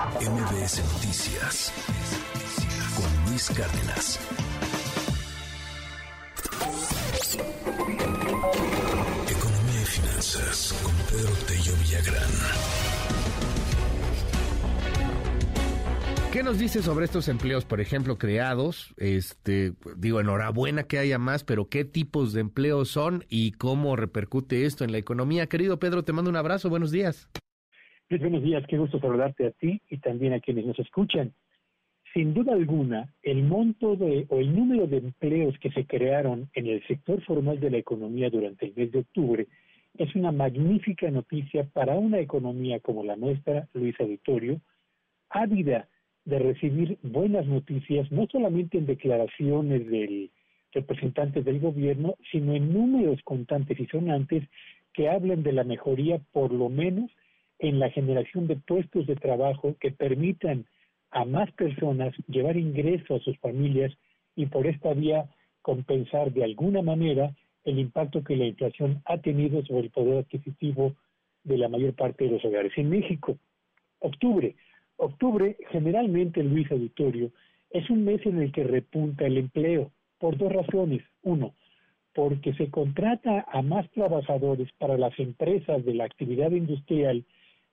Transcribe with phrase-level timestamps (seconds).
[0.00, 1.72] MBS Noticias
[2.96, 4.18] con Luis Cárdenas.
[9.28, 12.30] Economía y finanzas con Pedro Tello Villagrán.
[16.32, 18.94] ¿Qué nos dice sobre estos empleos, por ejemplo, creados?
[18.96, 24.64] Este, digo, enhorabuena que haya más, pero ¿qué tipos de empleos son y cómo repercute
[24.64, 25.46] esto en la economía?
[25.46, 27.28] Querido Pedro, te mando un abrazo, buenos días.
[28.18, 31.32] Buenos días, qué gusto saludarte a ti y también a quienes nos escuchan.
[32.12, 36.66] Sin duda alguna, el monto de o el número de empleos que se crearon en
[36.66, 39.46] el sector formal de la economía durante el mes de octubre
[39.96, 44.60] es una magnífica noticia para una economía como la nuestra, Luis Auditorio,
[45.28, 45.88] ávida
[46.24, 50.30] de recibir buenas noticias, no solamente en declaraciones del
[50.72, 54.48] representantes del gobierno, sino en números contantes y sonantes
[54.94, 57.10] que hablen de la mejoría, por lo menos,
[57.60, 60.66] en la generación de puestos de trabajo que permitan
[61.10, 63.92] a más personas llevar ingresos a sus familias
[64.34, 65.28] y por esta vía
[65.62, 70.94] compensar de alguna manera el impacto que la inflación ha tenido sobre el poder adquisitivo
[71.44, 72.72] de la mayor parte de los hogares.
[72.76, 73.38] En México,
[73.98, 74.56] octubre,
[74.96, 77.30] octubre generalmente, Luis Auditorio,
[77.70, 81.02] es un mes en el que repunta el empleo por dos razones.
[81.22, 81.54] Uno,
[82.14, 87.24] porque se contrata a más trabajadores para las empresas de la actividad industrial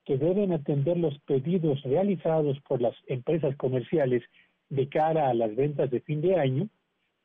[0.08, 4.24] que deben atender los pedidos realizados por las empresas comerciales
[4.70, 6.70] de cara a las ventas de fin de año,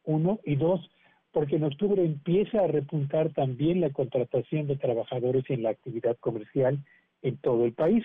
[0.02, 0.80] uno, y dos,
[1.30, 6.80] porque en octubre empieza a repuntar también la contratación de trabajadores en la actividad comercial
[7.22, 8.05] en todo el país.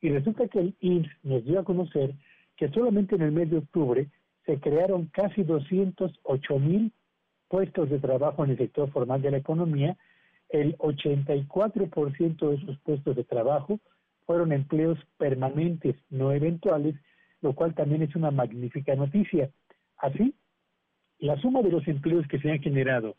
[0.00, 2.14] Y resulta que el INS nos dio a conocer
[2.56, 4.08] que solamente en el mes de octubre
[4.46, 6.90] se crearon casi 208 mil
[7.48, 9.94] puestos de trabajo en el sector formal de la economía,
[10.48, 13.78] el 84% de esos puestos de trabajo
[14.26, 16.94] fueron empleos permanentes, no eventuales,
[17.40, 19.50] lo cual también es una magnífica noticia.
[19.98, 20.34] Así,
[21.18, 23.16] la suma de los empleos que se han generado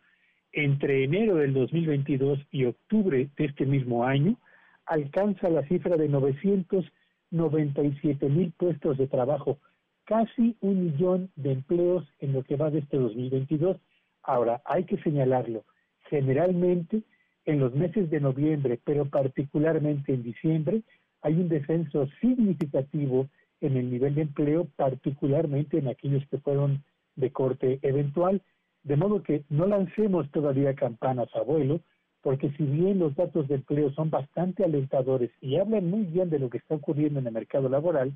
[0.51, 4.37] entre enero del 2022 y octubre de este mismo año
[4.85, 9.59] alcanza la cifra de 997 mil puestos de trabajo,
[10.05, 13.77] casi un millón de empleos en lo que va de este 2022.
[14.23, 15.63] Ahora, hay que señalarlo,
[16.09, 17.03] generalmente
[17.47, 20.81] en los meses de noviembre, pero particularmente en diciembre,
[21.21, 23.27] hay un descenso significativo
[23.61, 26.83] en el nivel de empleo, particularmente en aquellos que fueron
[27.15, 28.41] de corte eventual,
[28.83, 31.79] de modo que no lancemos todavía campanas a vuelo,
[32.21, 36.39] porque si bien los datos de empleo son bastante alentadores y hablan muy bien de
[36.39, 38.11] lo que está ocurriendo en el mercado laboral,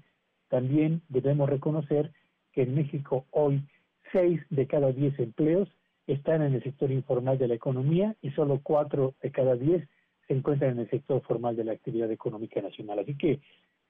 [0.50, 2.12] también debemos reconocer
[2.52, 3.64] que en México hoy
[4.12, 5.70] seis de cada diez empleos
[6.14, 9.88] están en el sector informal de la economía y solo cuatro de cada diez
[10.28, 13.00] se encuentran en el sector formal de la actividad económica nacional.
[13.00, 13.40] Así que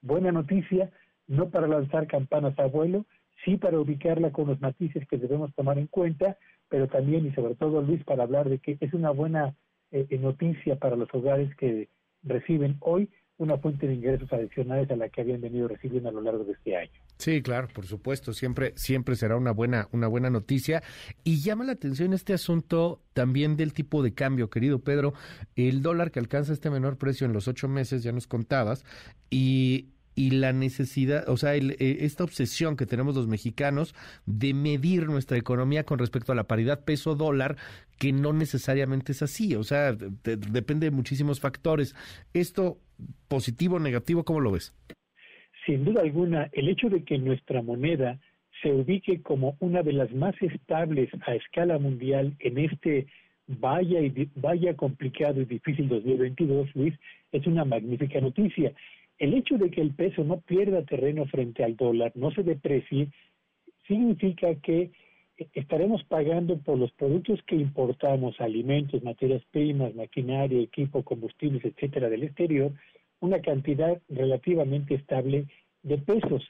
[0.01, 0.91] buena noticia,
[1.27, 3.05] no para lanzar campanas a vuelo,
[3.43, 6.37] sí para ubicarla con los matices que debemos tomar en cuenta,
[6.69, 9.55] pero también y sobre todo Luis para hablar de que es una buena
[9.91, 11.89] eh, noticia para los hogares que
[12.23, 13.09] reciben hoy
[13.41, 16.53] una fuente de ingresos adicionales a la que habían venido recibiendo a lo largo de
[16.53, 16.91] este año.
[17.17, 20.83] Sí, claro, por supuesto, siempre siempre será una buena una buena noticia
[21.23, 25.13] y llama la atención este asunto también del tipo de cambio, querido Pedro,
[25.55, 28.85] el dólar que alcanza este menor precio en los ocho meses, ya nos contabas,
[29.31, 35.07] y y la necesidad, o sea, eh, esta obsesión que tenemos los mexicanos de medir
[35.07, 37.57] nuestra economía con respecto a la paridad peso-dólar,
[37.97, 41.95] que no necesariamente es así, o sea, depende de muchísimos factores.
[42.33, 42.79] Esto,
[43.27, 44.73] positivo o negativo, ¿cómo lo ves?
[45.65, 48.19] Sin duda alguna, el hecho de que nuestra moneda
[48.61, 53.07] se ubique como una de las más estables a escala mundial en este
[53.47, 56.93] vaya y vaya complicado y difícil 2022, Luis,
[57.31, 58.71] es una magnífica noticia.
[59.17, 63.09] El hecho de que el peso no pierda terreno frente al dólar, no se deprecie,
[63.87, 64.91] significa que
[65.53, 72.23] estaremos pagando por los productos que importamos, alimentos, materias primas, maquinaria, equipo, combustibles, etcétera, del
[72.23, 72.71] exterior,
[73.19, 75.45] una cantidad relativamente estable
[75.83, 76.43] de pesos.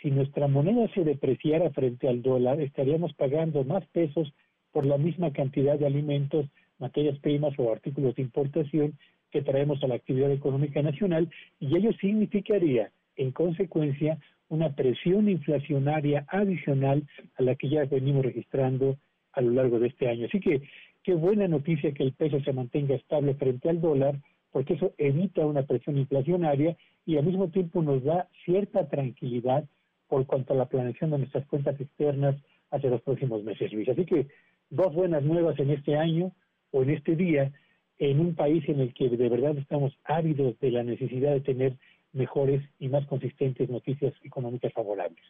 [0.00, 4.32] Si nuestra moneda se depreciara frente al dólar, estaríamos pagando más pesos
[4.72, 6.46] por la misma cantidad de alimentos,
[6.78, 8.98] materias primas o artículos de importación
[9.30, 11.28] que traemos a la actividad económica nacional
[11.60, 14.18] y ello significaría, en consecuencia,
[14.48, 17.06] una presión inflacionaria adicional
[17.36, 18.96] a la que ya venimos registrando
[19.32, 20.26] a lo largo de este año.
[20.26, 20.62] Así que
[21.02, 24.18] qué buena noticia que el peso se mantenga estable frente al dólar,
[24.50, 29.64] porque eso evita una presión inflacionaria y al mismo tiempo nos da cierta tranquilidad
[30.08, 32.36] por cuanto a la planeación de nuestras cuentas externas
[32.70, 33.88] hacia los próximos meses, Luis.
[33.88, 34.28] Así que
[34.70, 36.32] dos buenas nuevas en este año
[36.70, 37.52] o en este día
[37.98, 41.76] en un país en el que de verdad estamos ávidos de la necesidad de tener
[42.12, 45.22] mejores y más consistentes noticias económicas favorables.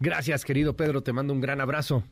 [0.00, 1.02] Gracias, querido Pedro.
[1.02, 2.04] Te mando un gran abrazo.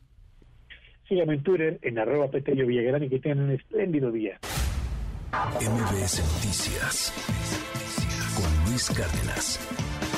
[1.09, 4.39] Síganme en Twitter en arroba Petello Villagrán y que tengan un espléndido día.
[5.33, 7.13] MBS Noticias
[8.37, 10.10] con Luis Cárdenas.